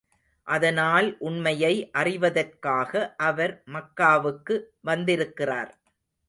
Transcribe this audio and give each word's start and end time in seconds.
அதனால் 0.47 1.07
உண்மையை 1.19 1.89
அறிவதற்காக, 1.97 2.91
அவர் 3.21 3.53
மக்காவுக்கு 3.73 4.57
வந்திருக்கிறார். 4.81 5.71